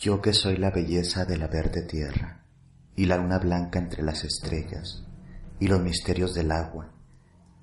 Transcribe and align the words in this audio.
Yo 0.00 0.22
que 0.22 0.32
soy 0.32 0.56
la 0.56 0.70
belleza 0.70 1.26
de 1.26 1.36
la 1.36 1.46
verde 1.46 1.82
tierra 1.82 2.42
y 2.96 3.04
la 3.04 3.18
luna 3.18 3.38
blanca 3.38 3.78
entre 3.78 4.02
las 4.02 4.24
estrellas 4.24 5.04
y 5.58 5.68
los 5.68 5.82
misterios 5.82 6.32
del 6.32 6.52
agua, 6.52 6.90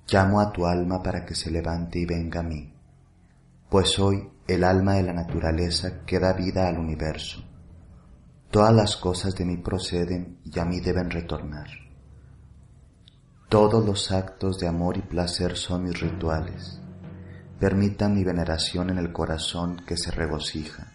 llamo 0.06 0.38
a 0.40 0.52
tu 0.52 0.64
alma 0.64 1.02
para 1.02 1.26
que 1.26 1.34
se 1.34 1.50
levante 1.50 1.98
y 1.98 2.06
venga 2.06 2.38
a 2.38 2.44
mí, 2.44 2.72
pues 3.68 3.88
soy 3.88 4.30
el 4.46 4.62
alma 4.62 4.94
de 4.94 5.02
la 5.02 5.14
naturaleza 5.14 6.04
que 6.06 6.20
da 6.20 6.32
vida 6.32 6.68
al 6.68 6.78
universo. 6.78 7.42
Todas 8.52 8.72
las 8.72 8.96
cosas 8.96 9.34
de 9.34 9.44
mí 9.44 9.56
proceden 9.56 10.38
y 10.44 10.60
a 10.60 10.64
mí 10.64 10.78
deben 10.78 11.10
retornar. 11.10 11.66
Todos 13.48 13.84
los 13.84 14.12
actos 14.12 14.60
de 14.60 14.68
amor 14.68 14.96
y 14.96 15.02
placer 15.02 15.56
son 15.56 15.82
mis 15.82 16.00
rituales. 16.00 16.80
Permitan 17.58 18.14
mi 18.14 18.22
veneración 18.22 18.90
en 18.90 18.98
el 18.98 19.12
corazón 19.12 19.82
que 19.84 19.96
se 19.96 20.12
regocija 20.12 20.92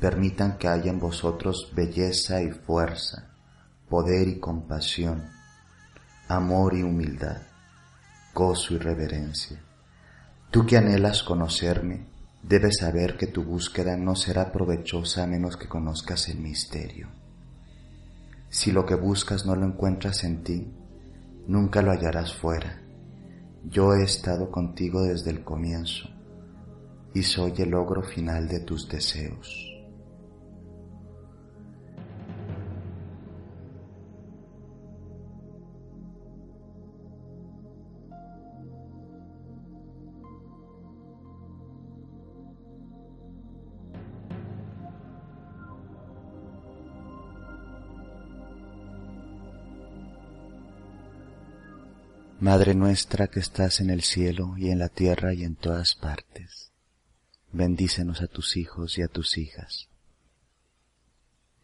permitan 0.00 0.58
que 0.58 0.68
haya 0.68 0.90
en 0.90 1.00
vosotros 1.00 1.72
belleza 1.74 2.42
y 2.42 2.50
fuerza, 2.50 3.30
poder 3.88 4.28
y 4.28 4.38
compasión, 4.38 5.30
amor 6.28 6.74
y 6.74 6.82
humildad, 6.82 7.42
gozo 8.34 8.74
y 8.74 8.78
reverencia. 8.78 9.60
Tú 10.50 10.66
que 10.66 10.76
anhelas 10.76 11.22
conocerme, 11.22 12.06
debes 12.42 12.78
saber 12.78 13.16
que 13.16 13.26
tu 13.26 13.42
búsqueda 13.42 13.96
no 13.96 14.14
será 14.14 14.52
provechosa 14.52 15.24
a 15.24 15.26
menos 15.26 15.56
que 15.56 15.68
conozcas 15.68 16.28
el 16.28 16.38
misterio. 16.38 17.08
Si 18.48 18.72
lo 18.72 18.86
que 18.86 18.94
buscas 18.94 19.46
no 19.46 19.56
lo 19.56 19.66
encuentras 19.66 20.24
en 20.24 20.44
ti, 20.44 20.72
nunca 21.46 21.82
lo 21.82 21.90
hallarás 21.90 22.34
fuera. 22.34 22.82
Yo 23.64 23.94
he 23.94 24.04
estado 24.04 24.50
contigo 24.50 25.02
desde 25.02 25.30
el 25.30 25.42
comienzo 25.42 26.08
y 27.14 27.22
soy 27.22 27.54
el 27.58 27.70
logro 27.70 28.02
final 28.02 28.46
de 28.46 28.60
tus 28.60 28.88
deseos. 28.88 29.75
Madre 52.38 52.74
nuestra 52.74 53.28
que 53.28 53.40
estás 53.40 53.80
en 53.80 53.88
el 53.88 54.02
cielo 54.02 54.58
y 54.58 54.68
en 54.68 54.78
la 54.78 54.90
tierra 54.90 55.32
y 55.32 55.42
en 55.42 55.56
todas 55.56 55.94
partes, 55.94 56.70
bendícenos 57.50 58.20
a 58.20 58.26
tus 58.26 58.58
hijos 58.58 58.98
y 58.98 59.02
a 59.02 59.08
tus 59.08 59.38
hijas. 59.38 59.88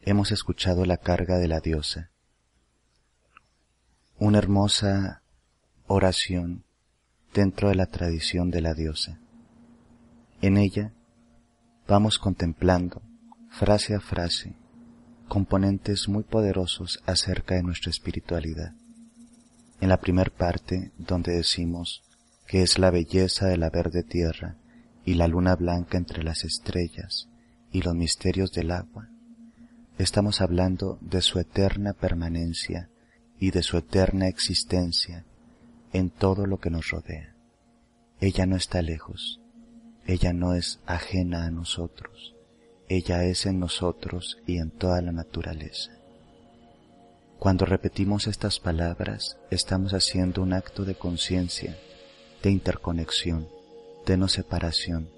Hemos 0.01 0.33
escuchado 0.33 0.87
la 0.87 0.97
carga 0.97 1.37
de 1.37 1.47
la 1.47 1.61
diosa, 1.61 2.11
una 4.17 4.39
hermosa 4.39 5.23
oración 5.89 6.65
dentro 7.35 7.69
de 7.69 7.75
la 7.75 7.87
tradición 7.87 8.51
de 8.51 8.63
la 8.63 8.73
diosa. 8.73 9.21
En 10.41 10.57
ella 10.57 10.95
vamos 11.87 12.19
contemplando, 12.19 13.03
frase 13.51 13.95
a 13.95 14.01
frase, 14.01 14.57
componentes 15.29 16.09
muy 16.09 16.23
poderosos 16.23 17.03
acerca 17.05 17.57
de 17.57 17.63
nuestra 17.63 17.91
espiritualidad 17.91 18.73
en 19.83 19.89
la 19.89 19.97
primer 19.97 20.31
parte 20.31 20.93
donde 20.97 21.33
decimos 21.33 22.05
que 22.47 22.63
es 22.63 22.79
la 22.79 22.93
belleza 22.93 23.49
de 23.49 23.57
la 23.57 23.69
verde 23.69 24.05
tierra 24.05 24.55
y 25.05 25.15
la 25.15 25.27
luna 25.27 25.57
blanca 25.57 25.99
entre 25.99 26.23
las 26.23 26.45
estrellas 26.45 27.29
y 27.73 27.83
los 27.83 27.93
misterios 27.93 28.53
del 28.53 28.71
agua, 28.71 29.09
estamos 29.99 30.41
hablando 30.41 30.99
de 31.01 31.21
su 31.21 31.41
eterna 31.41 31.95
permanencia 31.95 32.91
y 33.41 33.51
de 33.51 33.65
su 33.65 33.77
eterna 33.77 34.29
existencia 34.29 35.25
en 35.93 36.11
todo 36.11 36.47
lo 36.47 36.61
que 36.61 36.71
nos 36.71 36.89
rodea. 36.91 37.35
Ella 38.21 38.47
no 38.47 38.55
está 38.55 38.83
lejos, 38.83 39.41
ella 40.07 40.33
no 40.33 40.55
es 40.55 40.79
ajena 40.87 41.47
a 41.47 41.51
nosotros, 41.51 42.37
ella 42.89 43.25
es 43.25 43.47
en 43.47 43.59
nosotros 43.59 44.39
y 44.47 44.59
en 44.59 44.71
toda 44.71 45.03
la 45.03 45.11
naturaleza. 45.11 45.91
Cuando 47.43 47.65
repetimos 47.65 48.29
estas 48.29 48.61
palabras, 48.61 49.37
estamos 49.51 49.95
haciendo 49.95 50.43
un 50.43 50.53
acto 50.53 50.85
de 50.85 50.95
conciencia, 50.95 51.77
de 52.41 52.53
interconexión, 52.53 53.49
de 54.07 54.17
no 54.17 54.29
separación. 54.29 55.09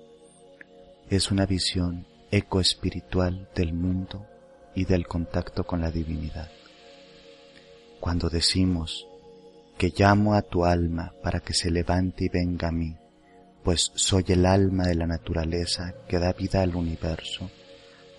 Es 1.10 1.30
una 1.30 1.44
visión 1.44 2.06
ecoespiritual 2.30 3.50
del 3.54 3.74
mundo 3.74 4.26
y 4.74 4.86
del 4.86 5.06
contacto 5.06 5.64
con 5.64 5.82
la 5.82 5.90
divinidad. 5.90 6.48
Cuando 8.00 8.30
decimos 8.30 9.06
que 9.76 9.92
llamo 9.94 10.32
a 10.32 10.40
tu 10.40 10.64
alma 10.64 11.12
para 11.22 11.40
que 11.40 11.52
se 11.52 11.70
levante 11.70 12.24
y 12.24 12.28
venga 12.30 12.68
a 12.68 12.72
mí, 12.72 12.96
pues 13.62 13.92
soy 13.96 14.24
el 14.28 14.46
alma 14.46 14.86
de 14.86 14.94
la 14.94 15.06
naturaleza 15.06 15.92
que 16.08 16.18
da 16.18 16.32
vida 16.32 16.62
al 16.62 16.74
universo, 16.74 17.50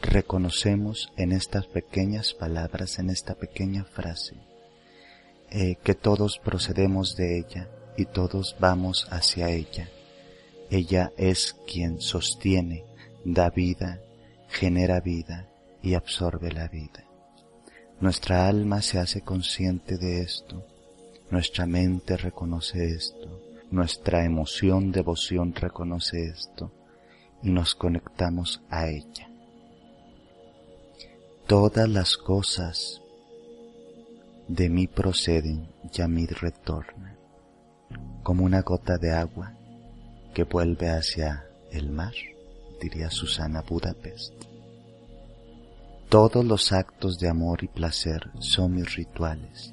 reconocemos 0.05 1.11
en 1.17 1.31
estas 1.31 1.67
pequeñas 1.67 2.33
palabras, 2.33 2.99
en 2.99 3.09
esta 3.09 3.35
pequeña 3.35 3.83
frase, 3.83 4.35
eh, 5.49 5.75
que 5.83 5.95
todos 5.95 6.39
procedemos 6.39 7.16
de 7.16 7.39
ella 7.39 7.69
y 7.97 8.05
todos 8.05 8.55
vamos 8.59 9.07
hacia 9.09 9.49
ella. 9.49 9.89
Ella 10.69 11.11
es 11.17 11.55
quien 11.67 12.01
sostiene, 12.01 12.83
da 13.23 13.49
vida, 13.49 13.99
genera 14.49 14.99
vida 14.99 15.47
y 15.81 15.93
absorbe 15.93 16.51
la 16.51 16.67
vida. 16.67 17.03
Nuestra 17.99 18.47
alma 18.47 18.81
se 18.81 18.99
hace 18.99 19.22
consciente 19.22 19.97
de 19.97 20.22
esto, 20.22 20.66
nuestra 21.31 21.66
mente 21.66 22.17
reconoce 22.17 22.89
esto, 22.89 23.41
nuestra 23.72 24.25
emoción, 24.25 24.91
devoción 24.91 25.53
reconoce 25.55 26.25
esto 26.25 26.72
y 27.41 27.49
nos 27.49 27.75
conectamos 27.75 28.61
a 28.69 28.87
ella 28.87 29.29
todas 31.47 31.88
las 31.88 32.17
cosas 32.17 33.01
de 34.47 34.67
mí 34.67 34.88
proceden 34.88 35.67
y 35.95 36.01
a 36.01 36.07
mí 36.07 36.25
retornan, 36.25 37.17
como 38.23 38.44
una 38.44 38.61
gota 38.61 38.97
de 38.97 39.11
agua 39.11 39.53
que 40.34 40.44
vuelve 40.44 40.89
hacia 40.89 41.45
el 41.72 41.89
mar, 41.89 42.13
diría 42.81 43.11
Susana 43.11 43.61
Budapest. 43.61 44.34
Todos 46.09 46.44
los 46.44 46.72
actos 46.72 47.19
de 47.19 47.29
amor 47.29 47.63
y 47.63 47.67
placer 47.67 48.31
son 48.39 48.75
mis 48.75 48.95
rituales. 48.95 49.72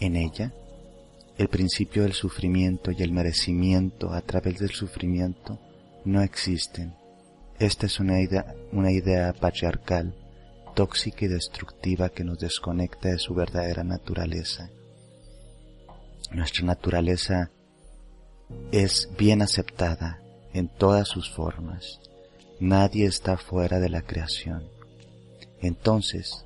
En 0.00 0.16
ella, 0.16 0.52
el 1.38 1.48
principio 1.48 2.02
del 2.02 2.14
sufrimiento 2.14 2.90
y 2.90 3.00
el 3.02 3.12
merecimiento 3.12 4.12
a 4.12 4.20
través 4.22 4.58
del 4.58 4.70
sufrimiento 4.70 5.58
no 6.04 6.20
existen. 6.20 6.94
Esta 7.60 7.86
es 7.86 8.00
una 8.00 8.20
idea, 8.20 8.54
una 8.72 8.90
idea 8.90 9.32
patriarcal 9.32 10.14
tóxica 10.74 11.24
y 11.24 11.28
destructiva 11.28 12.10
que 12.10 12.24
nos 12.24 12.38
desconecta 12.38 13.08
de 13.08 13.18
su 13.18 13.34
verdadera 13.34 13.84
naturaleza. 13.84 14.70
Nuestra 16.32 16.64
naturaleza 16.64 17.50
es 18.72 19.08
bien 19.16 19.42
aceptada 19.42 20.20
en 20.52 20.68
todas 20.68 21.08
sus 21.08 21.30
formas. 21.30 22.00
Nadie 22.60 23.06
está 23.06 23.36
fuera 23.36 23.80
de 23.80 23.88
la 23.88 24.02
creación. 24.02 24.68
Entonces, 25.60 26.44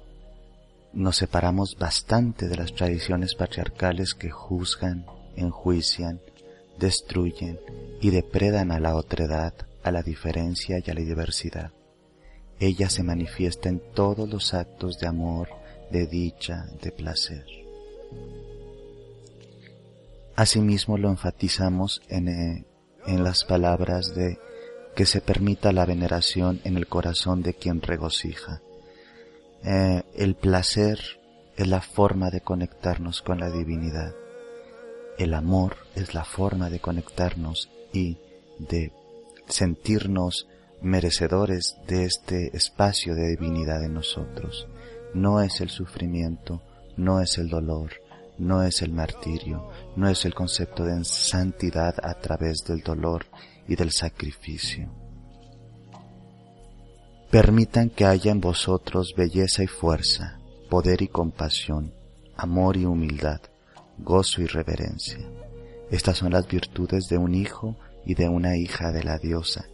nos 0.92 1.16
separamos 1.16 1.76
bastante 1.78 2.48
de 2.48 2.56
las 2.56 2.74
tradiciones 2.74 3.34
patriarcales 3.34 4.14
que 4.14 4.30
juzgan, 4.30 5.06
enjuician, 5.36 6.20
destruyen 6.78 7.58
y 8.00 8.10
depredan 8.10 8.70
a 8.70 8.78
la 8.78 8.94
otredad, 8.94 9.54
a 9.82 9.90
la 9.90 10.02
diferencia 10.02 10.80
y 10.84 10.90
a 10.90 10.94
la 10.94 11.00
diversidad 11.00 11.72
ella 12.60 12.90
se 12.90 13.02
manifiesta 13.02 13.68
en 13.68 13.80
todos 13.94 14.28
los 14.28 14.54
actos 14.54 14.98
de 14.98 15.06
amor, 15.06 15.48
de 15.90 16.06
dicha, 16.06 16.66
de 16.82 16.92
placer. 16.92 17.44
Asimismo 20.36 20.98
lo 20.98 21.08
enfatizamos 21.08 22.02
en, 22.08 22.28
eh, 22.28 22.64
en 23.06 23.24
las 23.24 23.44
palabras 23.44 24.14
de 24.14 24.38
que 24.94 25.06
se 25.06 25.20
permita 25.20 25.72
la 25.72 25.86
veneración 25.86 26.60
en 26.64 26.76
el 26.76 26.88
corazón 26.88 27.42
de 27.42 27.54
quien 27.54 27.80
regocija. 27.80 28.62
Eh, 29.64 30.02
el 30.16 30.34
placer 30.34 30.98
es 31.56 31.66
la 31.66 31.80
forma 31.80 32.30
de 32.30 32.40
conectarnos 32.40 33.22
con 33.22 33.40
la 33.40 33.50
divinidad. 33.50 34.14
El 35.18 35.34
amor 35.34 35.76
es 35.94 36.14
la 36.14 36.24
forma 36.24 36.70
de 36.70 36.80
conectarnos 36.80 37.68
y 37.92 38.18
de 38.58 38.92
sentirnos 39.48 40.48
merecedores 40.82 41.76
de 41.86 42.04
este 42.04 42.56
espacio 42.56 43.14
de 43.14 43.28
divinidad 43.28 43.82
en 43.84 43.94
nosotros. 43.94 44.68
No 45.14 45.40
es 45.40 45.60
el 45.60 45.70
sufrimiento, 45.70 46.62
no 46.96 47.20
es 47.20 47.38
el 47.38 47.48
dolor, 47.48 47.92
no 48.38 48.62
es 48.62 48.82
el 48.82 48.92
martirio, 48.92 49.68
no 49.96 50.08
es 50.08 50.24
el 50.24 50.34
concepto 50.34 50.84
de 50.84 51.04
santidad 51.04 51.94
a 52.02 52.14
través 52.14 52.58
del 52.66 52.82
dolor 52.82 53.26
y 53.66 53.76
del 53.76 53.90
sacrificio. 53.90 54.90
Permitan 57.30 57.90
que 57.90 58.06
haya 58.06 58.30
en 58.30 58.40
vosotros 58.40 59.14
belleza 59.16 59.62
y 59.62 59.66
fuerza, 59.66 60.38
poder 60.70 61.02
y 61.02 61.08
compasión, 61.08 61.92
amor 62.36 62.76
y 62.76 62.86
humildad, 62.86 63.40
gozo 63.98 64.40
y 64.40 64.46
reverencia. 64.46 65.18
Estas 65.90 66.18
son 66.18 66.32
las 66.32 66.46
virtudes 66.46 67.08
de 67.08 67.18
un 67.18 67.34
hijo 67.34 67.76
y 68.06 68.14
de 68.14 68.28
una 68.28 68.56
hija 68.56 68.92
de 68.92 69.02
la 69.02 69.18
diosa, 69.18 69.66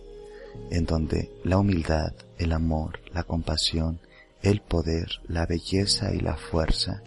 en 0.70 0.86
donde 0.86 1.30
la 1.44 1.58
humildad, 1.58 2.12
el 2.38 2.52
amor, 2.52 3.00
la 3.12 3.24
compasión, 3.24 4.00
el 4.42 4.60
poder, 4.60 5.20
la 5.26 5.46
belleza 5.46 6.12
y 6.14 6.20
la 6.20 6.36
fuerza 6.36 7.02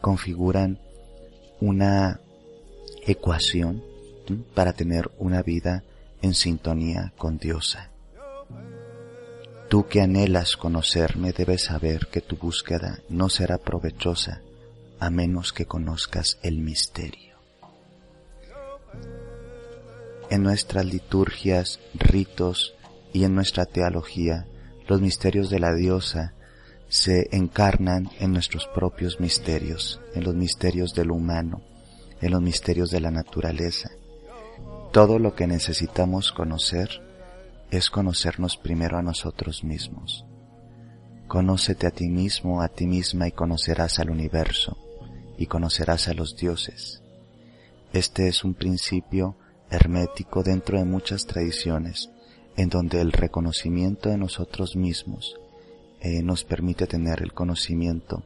configuran 0.00 0.78
una 1.60 2.20
ecuación 3.06 3.82
para 4.54 4.72
tener 4.72 5.10
una 5.18 5.42
vida 5.42 5.84
en 6.22 6.34
sintonía 6.34 7.12
con 7.16 7.38
Diosa. 7.38 7.90
Tú 9.68 9.86
que 9.86 10.00
anhelas 10.00 10.56
conocerme 10.56 11.32
debes 11.32 11.64
saber 11.64 12.08
que 12.08 12.20
tu 12.20 12.36
búsqueda 12.36 13.00
no 13.08 13.28
será 13.28 13.58
provechosa 13.58 14.40
a 15.00 15.10
menos 15.10 15.52
que 15.52 15.66
conozcas 15.66 16.38
el 16.42 16.58
misterio. 16.58 17.33
En 20.34 20.42
nuestras 20.42 20.84
liturgias, 20.84 21.78
ritos 21.94 22.74
y 23.12 23.22
en 23.22 23.36
nuestra 23.36 23.66
teología, 23.66 24.48
los 24.88 25.00
misterios 25.00 25.48
de 25.48 25.60
la 25.60 25.72
diosa 25.72 26.34
se 26.88 27.28
encarnan 27.30 28.10
en 28.18 28.32
nuestros 28.32 28.66
propios 28.66 29.20
misterios, 29.20 30.00
en 30.12 30.24
los 30.24 30.34
misterios 30.34 30.92
de 30.92 31.04
lo 31.04 31.14
humano, 31.14 31.62
en 32.20 32.32
los 32.32 32.42
misterios 32.42 32.90
de 32.90 32.98
la 32.98 33.12
naturaleza. 33.12 33.90
Todo 34.92 35.20
lo 35.20 35.36
que 35.36 35.46
necesitamos 35.46 36.32
conocer 36.32 36.88
es 37.70 37.88
conocernos 37.88 38.56
primero 38.56 38.98
a 38.98 39.02
nosotros 39.02 39.62
mismos. 39.62 40.26
Conócete 41.28 41.86
a 41.86 41.92
ti 41.92 42.08
mismo, 42.08 42.60
a 42.60 42.66
ti 42.66 42.88
misma 42.88 43.28
y 43.28 43.30
conocerás 43.30 44.00
al 44.00 44.10
universo 44.10 44.76
y 45.38 45.46
conocerás 45.46 46.08
a 46.08 46.12
los 46.12 46.34
dioses. 46.34 47.04
Este 47.92 48.26
es 48.26 48.42
un 48.42 48.54
principio 48.54 49.36
hermético 49.74 50.42
dentro 50.42 50.78
de 50.78 50.84
muchas 50.84 51.26
tradiciones 51.26 52.10
en 52.56 52.68
donde 52.68 53.00
el 53.00 53.12
reconocimiento 53.12 54.08
de 54.08 54.16
nosotros 54.16 54.76
mismos 54.76 55.36
eh, 56.00 56.22
nos 56.22 56.44
permite 56.44 56.86
tener 56.86 57.22
el 57.22 57.32
conocimiento 57.32 58.22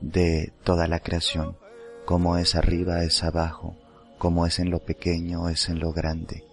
de 0.00 0.52
toda 0.62 0.86
la 0.86 1.00
creación, 1.00 1.56
cómo 2.04 2.36
es 2.36 2.54
arriba, 2.54 3.02
es 3.02 3.24
abajo, 3.24 3.76
cómo 4.18 4.46
es 4.46 4.58
en 4.58 4.70
lo 4.70 4.80
pequeño, 4.80 5.48
es 5.48 5.68
en 5.68 5.80
lo 5.80 5.92
grande. 5.92 6.44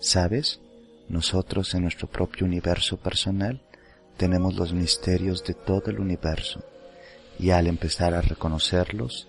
¿Sabes? 0.00 0.60
Nosotros 1.08 1.74
en 1.74 1.82
nuestro 1.82 2.08
propio 2.08 2.46
universo 2.46 2.96
personal 2.98 3.62
tenemos 4.16 4.56
los 4.56 4.72
misterios 4.72 5.44
de 5.44 5.54
todo 5.54 5.90
el 5.90 6.00
universo 6.00 6.62
y 7.38 7.50
al 7.50 7.66
empezar 7.66 8.14
a 8.14 8.20
reconocerlos 8.20 9.28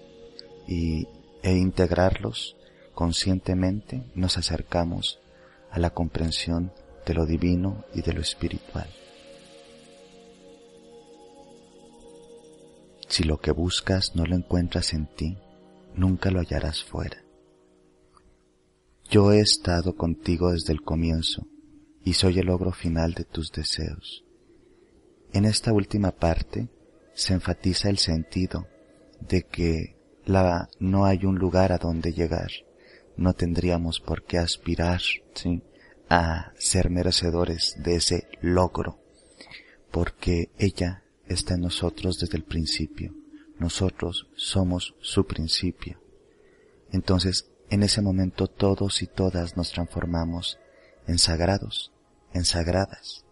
y, 0.68 1.07
e 1.41 1.53
integrarlos 1.53 2.56
conscientemente 3.00 4.04
nos 4.13 4.38
acercamos 4.38 5.22
a 5.72 5.80
la 5.80 5.92
comprensión 5.92 6.74
de 7.06 7.13
lo 7.13 7.25
divino 7.25 7.86
y 7.94 8.01
de 8.01 8.12
lo 8.12 8.19
espiritual. 8.19 8.90
Si 13.07 13.24
lo 13.24 13.38
que 13.38 13.51
buscas 13.51 14.18
no 14.18 14.25
lo 14.25 14.36
encuentras 14.36 14.94
en 14.94 15.07
ti, 15.16 15.38
nunca 15.96 16.30
lo 16.30 16.42
hallarás 16.42 16.84
fuera. 16.84 17.24
Yo 19.10 19.31
he 19.31 19.40
estado 19.40 19.96
contigo 19.96 20.51
desde 20.51 20.74
el 20.74 20.81
comienzo 20.81 21.48
y 22.04 22.16
soy 22.16 22.40
el 22.40 22.48
logro 22.48 22.74
final 22.74 23.13
de 23.13 23.24
tus 23.24 23.54
deseos. 23.54 24.25
En 25.31 25.46
esta 25.46 25.72
última 25.72 26.12
parte 26.12 26.68
se 27.13 27.34
enfatiza 27.34 27.90
el 27.90 27.98
sentido 27.98 28.68
de 29.22 29.44
que 29.44 29.96
la, 30.25 30.68
no 30.80 31.06
hay 31.06 31.24
un 31.24 31.40
lugar 31.40 31.72
a 31.72 31.78
donde 31.78 32.12
llegar. 32.12 32.50
No 33.19 33.33
tendríamos 33.33 34.00
por 34.00 34.24
qué 34.24 34.38
aspirar 34.38 35.01
a 36.10 36.54
ser 36.57 36.89
merecedores 36.89 37.75
de 37.77 37.98
ese 37.98 38.30
logro, 38.39 38.98
porque 39.92 40.51
ella 40.57 41.04
está 41.27 41.56
en 41.56 41.62
nosotros 41.63 42.18
desde 42.18 42.38
el 42.38 42.45
principio. 42.45 43.13
Nosotros 43.57 44.30
somos 44.38 44.95
su 45.01 45.25
principio. 45.27 46.01
Entonces, 46.94 47.51
en 47.69 47.83
ese 47.83 48.01
momento 48.01 48.48
todos 48.48 49.01
y 49.01 49.07
todas 49.07 49.57
nos 49.57 49.74
transformamos 49.74 50.57
en 51.06 51.19
sagrados, 51.19 51.92
en 52.33 52.45
sagradas. 52.45 53.25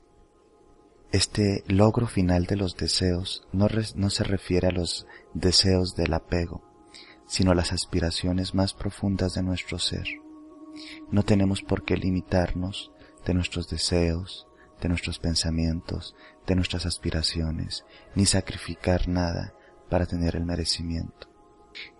Este 1.13 1.63
logro 1.65 2.07
final 2.07 2.45
de 2.45 2.57
los 2.57 2.75
deseos 2.75 3.47
no, 3.53 3.69
no 3.95 4.09
se 4.09 4.25
refiere 4.25 4.67
a 4.67 4.71
los 4.71 5.07
deseos 5.33 5.95
del 5.95 6.13
apego, 6.13 6.66
sino 7.27 7.53
las 7.53 7.73
aspiraciones 7.73 8.55
más 8.55 8.73
profundas 8.73 9.33
de 9.33 9.43
nuestro 9.43 9.77
ser. 9.79 10.07
No 11.11 11.23
tenemos 11.23 11.61
por 11.61 11.83
qué 11.83 11.97
limitarnos 11.97 12.91
de 13.25 13.33
nuestros 13.33 13.69
deseos, 13.69 14.47
de 14.81 14.89
nuestros 14.89 15.19
pensamientos, 15.19 16.15
de 16.45 16.55
nuestras 16.55 16.85
aspiraciones, 16.85 17.85
ni 18.15 18.25
sacrificar 18.25 19.07
nada 19.07 19.53
para 19.89 20.05
tener 20.05 20.35
el 20.35 20.45
merecimiento. 20.45 21.27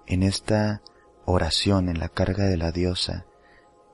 En 0.06 0.24
esta 0.24 0.82
oración, 1.26 1.90
en 1.90 2.00
la 2.00 2.10
carga 2.10 2.46
de 2.46 2.58
la 2.58 2.72
diosa, 2.72 3.26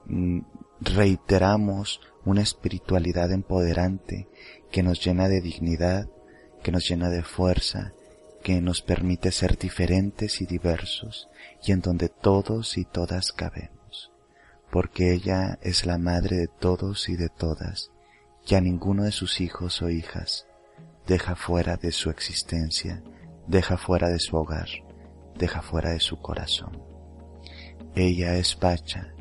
mm, 0.06 0.42
reiteramos 0.82 2.02
una 2.26 2.42
espiritualidad 2.42 3.32
empoderante 3.32 4.28
que 4.72 4.84
nos 4.84 5.04
llena 5.04 5.28
de 5.28 5.42
dignidad, 5.42 6.10
que 6.62 6.72
nos 6.72 6.88
llena 6.88 7.10
de 7.10 7.24
fuerza, 7.24 7.94
que 8.44 8.62
nos 8.62 8.82
permite 8.82 9.32
ser 9.32 9.58
diferentes 9.58 10.42
y 10.42 10.46
diversos 10.46 11.30
y 11.64 11.72
en 11.72 11.82
donde 11.82 12.10
todos 12.10 12.78
y 12.78 12.86
todas 12.86 13.32
cabemos, 13.32 14.12
porque 14.72 15.14
ella 15.14 15.58
es 15.62 15.86
la 15.86 15.98
madre 15.98 16.38
de 16.38 16.48
todos 16.48 17.10
y 17.10 17.16
de 17.16 17.30
todas, 17.30 17.92
y 18.46 18.56
a 18.56 18.62
ninguno 18.62 19.04
de 19.04 19.12
sus 19.12 19.40
hijos 19.40 19.82
o 19.82 19.90
hijas 19.90 20.46
deja 21.08 21.36
fuera 21.36 21.78
de 21.78 21.92
su 21.92 22.10
existencia, 22.10 23.02
deja 23.48 23.78
fuera 23.78 24.10
de 24.10 24.20
su 24.20 24.36
hogar, 24.36 24.68
deja 25.38 25.62
fuera 25.62 25.92
de 25.92 26.00
su 26.00 26.20
corazón. 26.20 26.82
Ella 27.96 28.36
es 28.36 28.56
Pacha, 28.56 29.14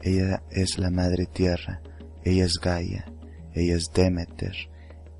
ella 0.00 0.42
es 0.50 0.78
la 0.78 0.90
Madre 0.90 1.26
Tierra, 1.26 1.82
ella 2.24 2.44
es 2.44 2.58
Gaia, 2.58 3.04
ella 3.54 3.74
es 3.74 3.92
Demeter, 3.92 4.54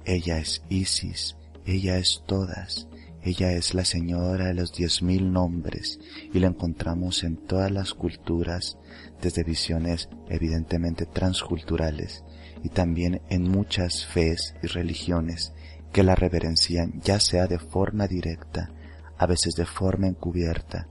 ella 0.05 0.39
es 0.39 0.63
Isis, 0.69 1.37
ella 1.67 1.99
es 1.99 2.23
todas, 2.27 2.89
ella 3.23 3.53
es 3.53 3.75
la 3.75 3.85
señora 3.85 4.47
de 4.47 4.55
los 4.55 4.73
diez 4.73 5.03
mil 5.03 5.33
nombres 5.33 5.99
y 6.33 6.39
la 6.39 6.47
encontramos 6.47 7.23
en 7.23 7.37
todas 7.37 7.71
las 7.71 7.93
culturas, 7.93 8.79
desde 9.21 9.45
visiones 9.45 10.09
evidentemente 10.29 11.05
transculturales 11.05 12.25
y 12.63 12.71
también 12.71 13.21
en 13.29 13.43
muchas 13.43 14.07
fees 14.07 14.55
y 14.63 14.69
religiones 14.69 15.53
que 15.93 16.03
la 16.03 16.15
reverencian 16.15 17.01
ya 17.03 17.21
sea 17.21 17.47
de 17.47 17.59
forma 17.59 18.07
directa, 18.07 18.71
a 19.19 19.27
veces 19.27 19.55
de 19.55 19.67
forma 19.67 20.07
encubierta, 20.07 20.89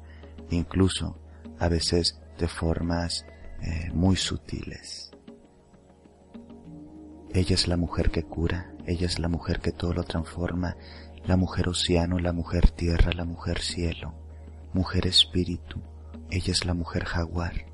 incluso 0.51 1.19
a 1.57 1.67
veces 1.67 2.19
de 2.37 2.47
formas 2.47 3.25
eh, 3.61 3.89
muy 3.93 4.15
sutiles. 4.15 5.11
Ella 7.33 7.53
es 7.53 7.67
la 7.67 7.77
mujer 7.77 8.09
que 8.09 8.23
cura, 8.23 8.73
ella 8.87 9.05
es 9.05 9.19
la 9.19 9.27
mujer 9.27 9.59
que 9.59 9.71
todo 9.71 9.93
lo 9.93 10.03
transforma, 10.03 10.75
la 11.25 11.37
mujer 11.37 11.69
océano, 11.69 12.19
la 12.19 12.33
mujer 12.33 12.71
tierra, 12.71 13.11
la 13.13 13.25
mujer 13.25 13.59
cielo, 13.61 14.13
mujer 14.73 15.07
espíritu, 15.07 15.81
ella 16.31 16.51
es 16.51 16.65
la 16.65 16.73
mujer 16.73 17.05
jaguar. 17.05 17.65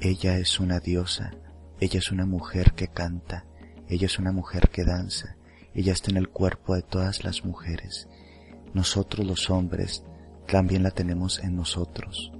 Ella 0.00 0.38
es 0.38 0.60
una 0.60 0.80
diosa, 0.80 1.32
ella 1.80 1.98
es 1.98 2.10
una 2.10 2.26
mujer 2.26 2.72
que 2.72 2.88
canta, 2.88 3.44
ella 3.88 4.06
es 4.06 4.18
una 4.18 4.32
mujer 4.32 4.70
que 4.70 4.84
danza, 4.84 5.36
ella 5.74 5.92
está 5.92 6.10
en 6.10 6.16
el 6.16 6.28
cuerpo 6.28 6.74
de 6.74 6.82
todas 6.82 7.24
las 7.24 7.44
mujeres. 7.44 8.08
Nosotros 8.72 9.26
los 9.26 9.50
hombres 9.50 10.04
también 10.46 10.82
la 10.82 10.90
tenemos 10.90 11.38
en 11.38 11.56
nosotros 11.56 12.32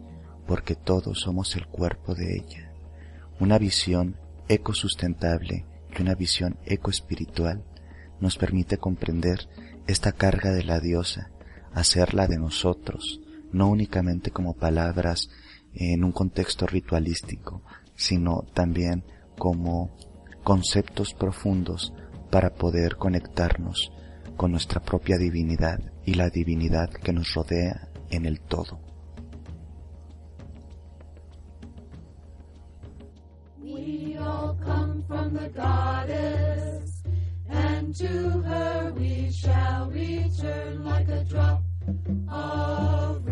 porque 0.47 0.75
todos 0.75 1.21
somos 1.21 1.57
el 1.57 1.67
cuerpo 1.67 2.15
de 2.15 2.37
ella. 2.37 2.73
Una 3.41 3.59
visión 3.59 4.17
ecosustentable 4.49 5.65
y 5.97 6.03
una 6.03 6.15
visión 6.15 6.59
ecoespiritual 6.65 7.65
nos 8.25 8.39
permite 8.39 8.79
comprender 8.79 9.51
esta 9.87 10.13
carga 10.13 10.51
de 10.51 10.65
la 10.65 10.81
diosa, 10.81 11.31
hacerla 11.75 12.27
de 12.27 12.39
nosotros, 12.39 13.21
no 13.53 13.69
únicamente 13.69 14.31
como 14.31 14.55
palabras 14.55 15.29
en 15.75 16.03
un 16.05 16.13
contexto 16.13 16.67
ritualístico, 16.67 17.63
sino 17.95 18.47
también 18.55 19.05
como 19.37 19.95
conceptos 20.43 21.13
profundos 21.13 21.93
para 22.31 22.55
poder 22.55 22.97
conectarnos 22.97 23.93
con 24.39 24.53
nuestra 24.53 24.81
propia 24.81 25.19
divinidad 25.19 25.81
y 26.07 26.15
la 26.15 26.31
divinidad 26.31 26.89
que 26.89 27.13
nos 27.13 27.35
rodea 27.35 27.91
en 28.09 28.25
el 28.25 28.41
todo. 28.41 28.81
to 37.95 38.43
her 38.43 38.93
we 38.97 39.31
shall 39.31 39.89
return 39.89 40.85
like 40.85 41.07
a 41.09 41.23
drop 41.23 41.63
of 42.29 43.24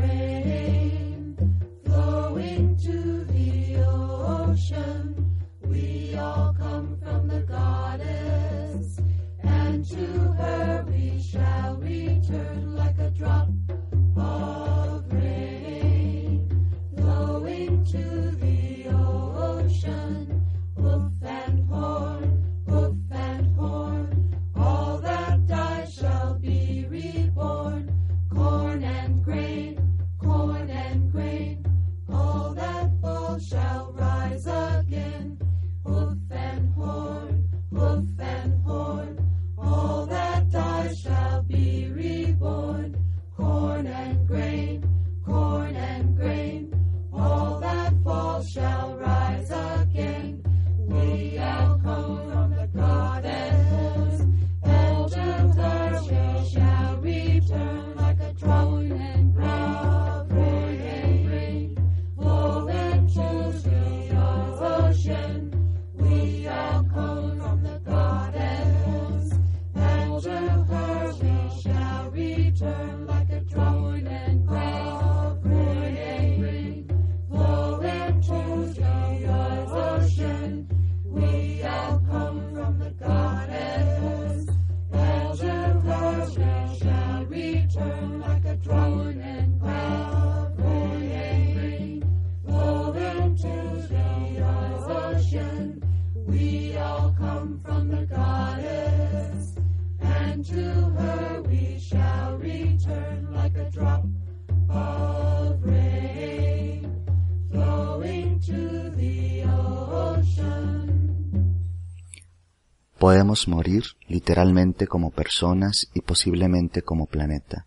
Podemos 113.33 113.49
morir 113.49 113.85
literalmente 114.09 114.87
como 114.87 115.11
personas 115.11 115.89
y 115.95 116.03
posiblemente 116.03 116.83
como 116.83 117.07
planeta, 117.07 117.67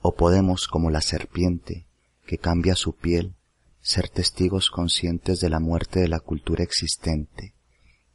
o 0.00 0.14
podemos, 0.14 0.68
como 0.68 0.90
la 0.90 1.00
serpiente, 1.00 1.86
que 2.24 2.38
cambia 2.38 2.76
su 2.76 2.94
piel, 2.94 3.34
ser 3.80 4.08
testigos 4.08 4.70
conscientes 4.70 5.40
de 5.40 5.50
la 5.50 5.58
muerte 5.58 5.98
de 5.98 6.06
la 6.06 6.20
cultura 6.20 6.62
existente 6.62 7.52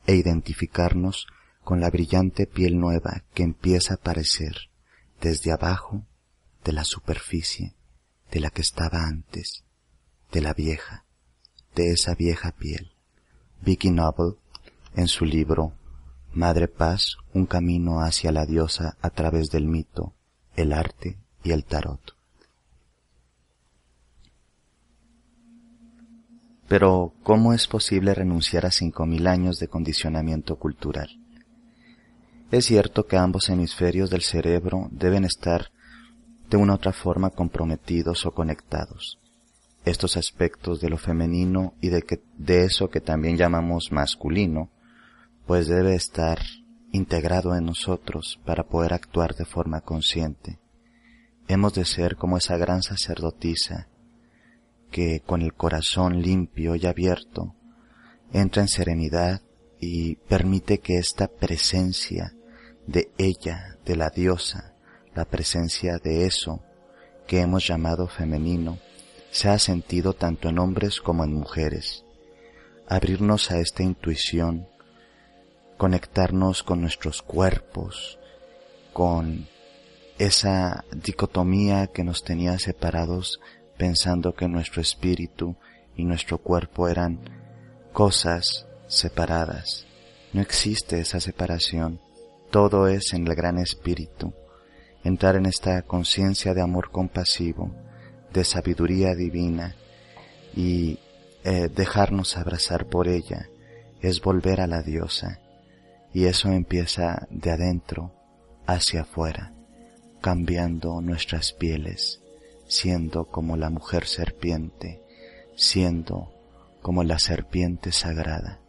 e 0.05 0.15
identificarnos 0.15 1.27
con 1.61 1.81
la 1.81 1.89
brillante 1.89 2.47
piel 2.47 2.79
nueva 2.79 3.25
que 3.33 3.43
empieza 3.43 3.95
a 3.95 3.97
aparecer 3.97 4.69
desde 5.19 5.51
abajo 5.51 6.05
de 6.63 6.71
la 6.71 6.85
superficie 6.85 7.75
de 8.31 8.39
la 8.39 8.49
que 8.49 8.61
estaba 8.61 9.03
antes, 9.03 9.65
de 10.31 10.39
la 10.39 10.53
vieja, 10.53 11.03
de 11.75 11.91
esa 11.91 12.15
vieja 12.15 12.53
piel. 12.53 12.93
Vicky 13.59 13.91
Noble, 13.91 14.37
en 14.95 15.09
su 15.09 15.25
libro 15.25 15.73
Madre 16.33 16.67
Paz, 16.67 17.17
un 17.33 17.45
camino 17.45 18.01
hacia 18.01 18.31
la 18.31 18.45
diosa 18.45 18.97
a 19.01 19.09
través 19.09 19.49
del 19.49 19.65
mito, 19.65 20.13
el 20.55 20.73
arte 20.73 21.17
y 21.43 21.51
el 21.51 21.63
tarot. 21.63 22.15
Pero, 26.67 27.13
¿cómo 27.23 27.53
es 27.53 27.67
posible 27.67 28.13
renunciar 28.13 28.65
a 28.65 28.71
cinco 28.71 29.05
mil 29.05 29.25
años 29.27 29.57
de 29.59 29.67
condicionamiento 29.67 30.57
cultural? 30.57 31.09
Es 32.51 32.65
cierto 32.65 33.07
que 33.07 33.17
ambos 33.17 33.49
hemisferios 33.49 34.09
del 34.09 34.21
cerebro 34.21 34.89
deben 34.91 35.23
estar 35.23 35.71
de 36.49 36.57
una 36.57 36.75
otra 36.75 36.93
forma 36.93 37.29
comprometidos 37.29 38.25
o 38.25 38.31
conectados. 38.31 39.19
Estos 39.85 40.17
aspectos 40.17 40.81
de 40.81 40.89
lo 40.89 40.97
femenino 40.97 41.73
y 41.81 41.89
de, 41.89 42.03
que, 42.03 42.21
de 42.37 42.65
eso 42.65 42.89
que 42.89 43.01
también 43.01 43.37
llamamos 43.37 43.91
masculino 43.91 44.69
pues 45.47 45.67
debe 45.67 45.95
estar 45.95 46.39
integrado 46.91 47.55
en 47.55 47.65
nosotros 47.65 48.39
para 48.45 48.67
poder 48.67 48.93
actuar 48.93 49.33
de 49.33 49.45
forma 49.45 49.81
consciente. 49.81 50.59
Hemos 51.47 51.73
de 51.73 51.85
ser 51.85 52.17
como 52.17 52.37
esa 52.37 52.57
gran 52.57 52.83
sacerdotisa 52.83 53.87
que 54.91 55.21
con 55.25 55.41
el 55.41 55.53
corazón 55.53 56.21
limpio 56.21 56.75
y 56.75 56.85
abierto 56.85 57.55
entra 58.33 58.61
en 58.61 58.67
serenidad 58.67 59.41
y 59.79 60.15
permite 60.15 60.79
que 60.79 60.97
esta 60.97 61.29
presencia 61.29 62.33
de 62.85 63.09
ella, 63.17 63.77
de 63.85 63.95
la 63.95 64.09
diosa, 64.09 64.75
la 65.15 65.25
presencia 65.25 65.97
de 65.97 66.25
eso 66.25 66.61
que 67.25 67.39
hemos 67.39 67.65
llamado 67.65 68.07
femenino, 68.07 68.79
sea 69.31 69.59
sentido 69.59 70.13
tanto 70.13 70.49
en 70.49 70.59
hombres 70.59 70.99
como 70.99 71.23
en 71.23 71.33
mujeres. 71.33 72.03
Abrirnos 72.87 73.51
a 73.51 73.59
esta 73.59 73.83
intuición 73.83 74.67
conectarnos 75.77 76.63
con 76.63 76.81
nuestros 76.81 77.21
cuerpos, 77.21 78.19
con 78.93 79.47
esa 80.17 80.83
dicotomía 80.91 81.87
que 81.87 82.03
nos 82.03 82.23
tenía 82.23 82.57
separados 82.57 83.39
pensando 83.77 84.33
que 84.33 84.47
nuestro 84.47 84.81
espíritu 84.81 85.55
y 85.95 86.03
nuestro 86.03 86.39
cuerpo 86.39 86.87
eran 86.87 87.19
cosas 87.93 88.67
separadas. 88.87 89.85
No 90.33 90.41
existe 90.41 90.99
esa 90.99 91.19
separación, 91.19 92.01
todo 92.49 92.87
es 92.87 93.13
en 93.13 93.27
el 93.27 93.35
gran 93.35 93.59
espíritu. 93.59 94.33
Entrar 95.03 95.35
en 95.35 95.45
esta 95.45 95.83
conciencia 95.83 96.53
de 96.55 96.61
amor 96.61 96.89
compasivo, 96.89 97.71
de 98.33 98.43
sabiduría 98.43 99.13
divina 99.13 99.75
y 100.55 100.99
eh, 101.43 101.69
dejarnos 101.73 102.35
abrazar 102.35 102.87
por 102.87 103.07
ella 103.07 103.47
es 104.01 104.21
volver 104.21 104.59
a 104.59 104.67
la 104.67 104.81
diosa 104.81 105.39
y 106.13 106.25
eso 106.25 106.51
empieza 106.51 107.27
de 107.29 107.51
adentro 107.51 108.13
hacia 108.65 109.01
afuera, 109.01 109.53
cambiando 110.21 111.01
nuestras 111.01 111.53
pieles, 111.53 112.21
siendo 112.67 113.25
como 113.25 113.57
la 113.57 113.69
mujer 113.69 114.05
serpiente, 114.05 115.01
siendo 115.55 116.31
como 116.81 117.03
la 117.03 117.19
serpiente 117.19 117.91
sagrada, 117.91 118.59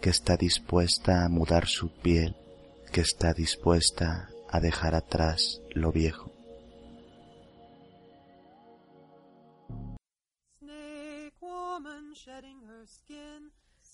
que 0.00 0.10
está 0.10 0.36
dispuesta 0.36 1.24
a 1.24 1.28
mudar 1.28 1.66
su 1.66 1.92
piel, 1.92 2.36
que 2.92 3.00
está 3.00 3.32
dispuesta 3.32 4.28
a 4.48 4.60
dejar 4.60 4.94
atrás 4.94 5.60
lo 5.74 5.92
viejo. 5.92 6.29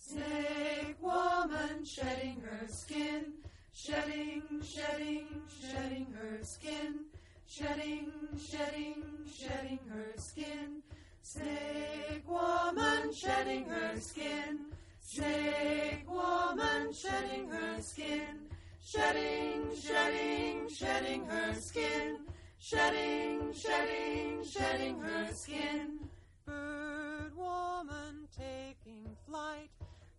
Snake 0.09 0.97
woman 1.03 1.85
shedding 1.85 2.41
her 2.41 2.69
skin, 2.69 3.25
shedding, 3.73 4.43
shedding, 4.63 5.27
shedding 5.61 6.07
her 6.15 6.39
skin, 6.45 7.07
shedding, 7.49 8.13
shedding, 8.39 9.03
shedding 9.37 9.81
her 9.91 10.13
skin. 10.17 10.83
Snake 11.23 12.23
woman 12.29 13.13
shedding 13.13 13.65
her 13.65 13.99
skin, 13.99 14.61
snake 15.01 16.09
woman 16.09 16.93
shedding 16.93 17.49
her 17.49 17.83
skin, 17.83 18.47
shedding, 18.81 19.63
shedding, 19.75 20.69
shedding 20.69 21.25
her 21.27 21.55
skin, 21.55 22.19
shedding, 22.61 23.53
shedding, 23.53 24.45
shedding 24.45 25.01
her 25.01 25.29
skin. 25.33 25.99
Bird 26.47 27.35
woman 27.37 28.29
taking 28.39 29.17
flight. 29.27 29.71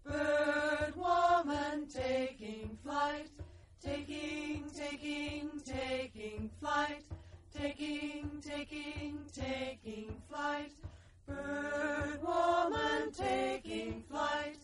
Bird 0.08 0.94
woman 0.96 1.88
taking 1.88 2.78
flight, 2.84 3.30
taking, 3.84 4.64
taking, 4.76 5.50
taking 5.66 6.50
flight, 6.62 7.04
taking, 7.54 8.42
taking, 8.42 9.20
taking 9.34 10.16
flight. 10.30 10.72
Bird 11.28 12.22
woman 12.24 13.12
taking 13.12 14.04
flight. 14.10 14.58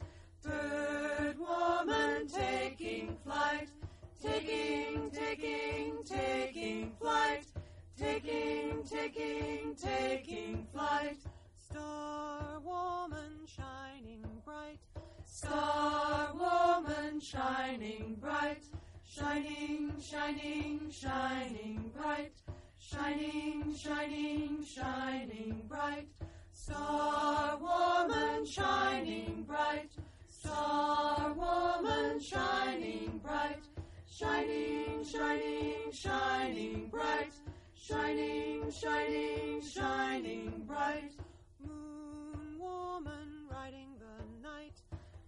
Shining, 20.34 20.90
shining, 20.92 21.92
bright, 21.96 22.34
shining, 22.80 23.76
shining, 23.76 24.64
shining 24.64 25.62
bright. 25.68 26.08
Star 26.54 27.58
woman 27.58 28.46
shining 28.46 29.44
bright, 29.48 29.92
star 30.28 31.34
woman 31.34 32.20
shining 32.20 33.20
bright, 33.24 33.64
shining, 34.10 35.04
shining, 35.04 35.92
shining 35.92 36.88
bright, 36.90 37.34
shining, 37.76 38.72
shining, 38.72 39.62
shining 39.62 40.64
bright. 40.66 41.12
moon 41.60 42.58
woman 42.60 43.28
riding 43.52 43.90
the 44.00 44.48
night, 44.48 44.78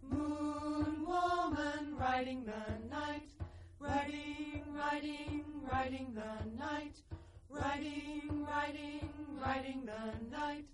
Moon 0.09 1.05
woman 1.05 1.95
riding 1.99 2.45
the 2.45 2.89
night, 2.95 3.29
riding, 3.79 4.54
riding, 4.75 5.43
riding 5.71 6.13
the 6.13 6.57
night, 6.57 6.95
riding, 7.49 8.45
riding, 8.45 9.09
riding 9.41 9.85
the 9.85 10.35
night. 10.37 10.65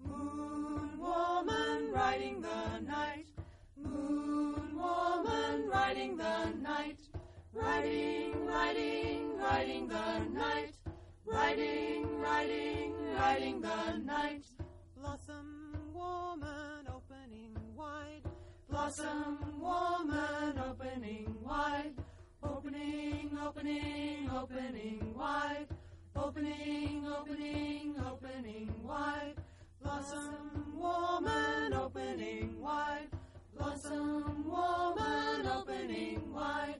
Moon 0.00 0.98
woman 0.98 1.90
riding 1.92 2.40
the 2.40 2.80
night, 2.86 3.26
moon 3.76 4.74
woman 4.74 5.68
riding 5.68 6.16
the 6.16 6.52
night, 6.62 6.98
riding, 7.52 8.46
riding, 8.46 9.36
riding 9.38 9.88
the 9.88 10.18
night, 10.32 10.72
riding, 11.26 12.18
riding, 12.18 12.94
riding 13.18 13.60
the 13.60 13.98
night. 14.04 14.44
blossom 14.96 15.76
woman 15.92 16.86
opening 16.88 17.56
wide, 17.76 18.22
Blossom 18.68 19.38
woman 19.60 20.58
opening 20.58 21.34
wide, 21.42 21.94
opening, 22.64 23.38
opening, 23.44 24.30
opening 24.30 25.14
wide, 25.16 25.66
opening, 26.14 27.04
opening, 27.06 27.96
opening 28.06 28.72
wide. 28.84 29.34
Blossom 29.82 30.72
woman 30.76 31.74
opening 31.74 32.60
wide, 32.60 33.08
blossom 33.58 34.44
woman 34.48 35.46
opening 35.46 36.32
wide, 36.32 36.76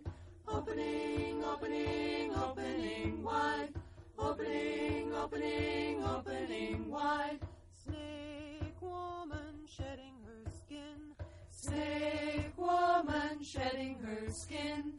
opening, 0.47 1.43
opening, 1.45 2.33
opening 2.33 3.23
wide, 3.25 3.69
opening, 4.17 5.13
opening, 5.15 6.05
opening 6.05 6.89
wide. 6.91 7.41
snake 7.85 8.81
woman 8.81 9.67
shedding 9.67 10.15
her 10.25 10.51
skin, 10.53 11.15
Snake 11.51 12.57
woman 12.57 13.43
shedding 13.43 13.97
her 14.05 14.31
skin, 14.31 14.93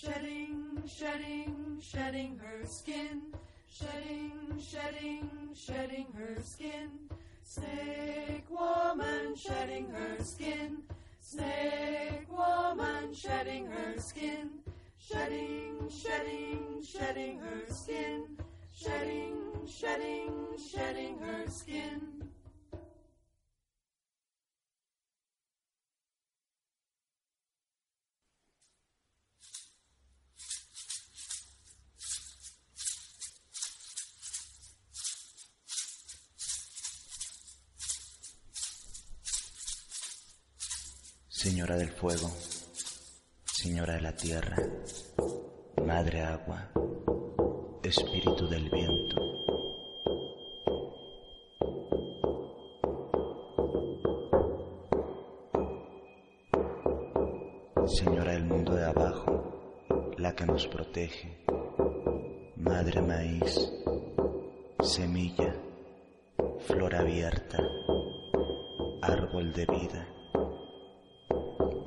shedding, 0.00 0.82
shedding, 0.86 1.78
shedding 1.80 2.38
her 2.38 2.66
skin, 2.66 3.20
shedding, 3.68 4.32
shedding, 4.58 5.30
shedding 5.54 6.06
her 6.16 6.40
skin. 6.42 6.90
Snake 7.44 8.48
woman 8.48 9.34
shedding 9.34 9.90
her 9.90 10.22
skin, 10.24 10.78
snake 11.20 12.26
woman 12.30 13.12
shedding 13.12 13.66
her 13.66 13.98
skin, 13.98 14.50
shedding, 14.98 15.90
shedding, 15.90 16.82
shedding 16.82 17.38
her 17.38 17.62
skin, 17.68 18.24
shedding, 18.72 19.36
shedding, 19.66 20.32
shedding 20.72 21.18
her 21.18 21.44
skin. 21.48 22.00
Señora 41.70 41.86
del 41.86 41.96
fuego, 41.96 42.30
Señora 43.44 43.94
de 43.94 44.00
la 44.00 44.16
tierra, 44.16 44.56
Madre 45.86 46.20
agua, 46.22 46.68
Espíritu 47.84 48.48
del 48.48 48.68
viento. 48.70 49.16
Señora 57.86 58.32
del 58.32 58.46
mundo 58.46 58.74
de 58.74 58.86
abajo, 58.86 60.16
la 60.18 60.34
que 60.34 60.46
nos 60.46 60.66
protege, 60.66 61.44
Madre 62.56 63.00
maíz, 63.00 63.70
semilla, 64.82 65.54
flor 66.66 66.96
abierta, 66.96 67.58
árbol 69.02 69.52
de 69.52 69.66
vida 69.66 70.19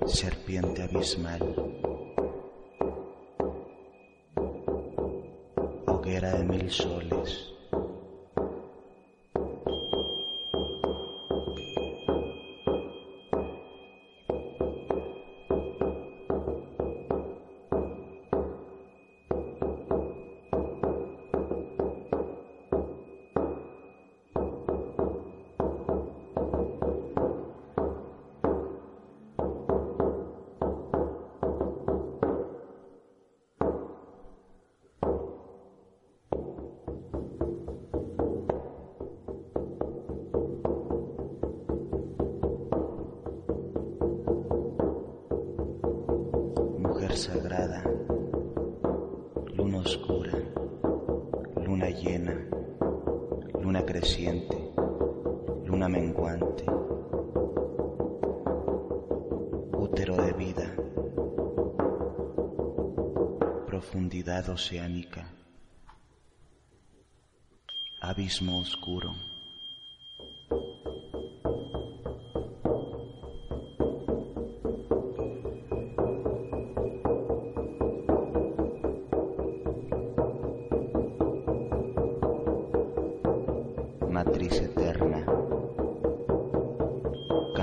serpiente 0.07 0.83
abismal, 0.83 1.41
hoguera 5.87 6.37
de 6.37 6.43
mil 6.43 6.69
soles, 6.69 7.52
sagrada, 47.15 47.83
luna 49.55 49.79
oscura, 49.79 50.33
luna 51.63 51.89
llena, 51.89 52.47
luna 53.61 53.85
creciente, 53.85 54.57
luna 55.65 55.87
menguante, 55.89 56.65
útero 59.77 60.15
de 60.15 60.33
vida, 60.33 60.75
profundidad 63.67 64.49
oceánica, 64.49 65.27
abismo 68.01 68.59
oscuro. 68.59 69.32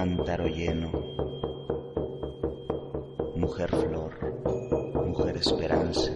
Cántaro 0.00 0.46
lleno, 0.46 0.90
mujer 3.36 3.68
flor, 3.68 4.14
mujer 5.06 5.36
esperanza, 5.36 6.10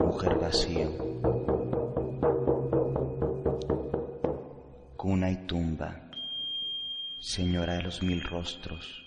mujer 0.00 0.36
vacío, 0.40 0.90
cuna 4.96 5.30
y 5.30 5.36
tumba, 5.46 6.10
señora 7.20 7.74
de 7.74 7.82
los 7.84 8.02
mil 8.02 8.24
rostros, 8.24 9.04